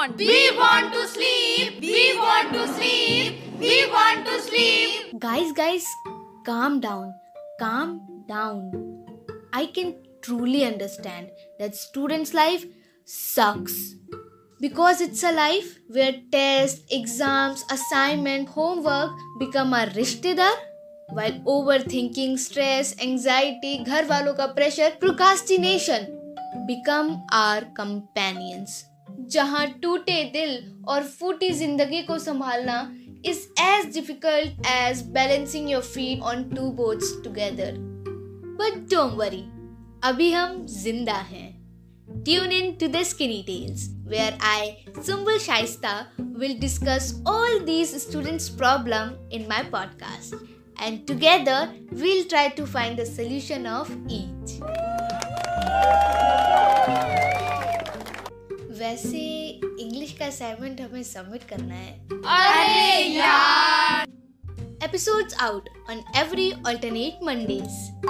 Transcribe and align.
want 0.00 0.18
to 2.52 2.66
sleep. 2.68 3.38
We 3.58 3.86
want 3.90 4.26
to 4.26 4.40
sleep. 4.42 5.18
Guys, 5.18 5.52
guys, 5.52 5.86
calm 6.44 6.80
down. 6.80 7.14
Calm 7.58 8.00
down. 8.28 9.04
I 9.52 9.66
can 9.66 9.94
truly 10.22 10.64
understand 10.64 11.30
that 11.58 11.74
students' 11.74 12.34
life 12.34 12.64
sucks. 13.04 13.94
Because 14.60 15.00
it's 15.00 15.22
a 15.22 15.32
life 15.32 15.78
where 15.88 16.14
tests, 16.32 16.80
exams, 16.90 17.64
assignment, 17.70 18.48
homework 18.48 19.12
become 19.38 19.74
a 19.74 19.86
rishtedar 19.86 20.54
while 21.10 21.38
overthinking, 21.44 22.38
stress, 22.38 22.94
anxiety, 22.98 23.84
घर 23.84 24.04
वालों 24.04 24.34
का 24.34 24.54
pressure, 24.56 24.90
procrastination 24.98 26.06
become 26.66 27.22
our 27.32 27.62
companions. 27.76 28.84
जहाँ 29.29 29.67
टूटे 29.81 30.23
दिल 30.33 30.57
और 30.87 31.03
फूटी 31.03 31.51
ज़िंदगी 31.53 32.01
को 32.01 32.17
संभालना 32.19 32.79
is 33.25 33.47
as 33.61 33.93
difficult 33.93 34.67
as 34.67 35.01
balancing 35.11 35.69
your 35.71 35.81
feet 35.83 36.21
on 36.23 36.43
two 36.49 36.71
boats 36.75 37.15
together 37.23 37.73
but 38.59 38.79
don't 38.91 39.17
worry 39.17 39.43
अभी 40.03 40.31
हम 40.31 40.65
ज़िंदा 40.67 41.17
हैं। 41.31 41.49
Tune 42.23 42.51
in 42.51 42.71
to 42.71 42.87
the 42.87 43.01
skinny 43.03 43.41
tales 43.47 43.87
where 44.09 44.37
I 44.45 44.71
symbol 45.05 45.37
Shaista 45.39 45.93
will 46.19 46.57
discuss 46.59 47.13
all 47.27 47.59
these 47.65 47.95
students 48.01 48.49
problem 48.49 49.13
in 49.33 49.45
my 49.49 49.63
podcast 49.71 50.35
and 50.77 51.05
together 51.07 51.67
we'll 51.93 52.23
try 52.29 52.49
to 52.49 52.65
find 52.65 52.99
the 52.99 53.03
solution 53.05 53.67
of 53.67 53.91
each 54.11 54.59
वैसे 58.81 59.47
English 59.79 60.11
का 60.11 60.25
assignment 60.25 60.81
हमें 60.81 61.03
submit 61.03 61.43
करना 61.43 61.75
है। 61.75 62.07
अरे 62.11 63.03
यार! 63.05 64.07
Episodes 64.83 65.33
out 65.33 65.69
on 65.89 66.03
every 66.15 66.51
alternate 66.51 67.19
Mondays 67.23 68.01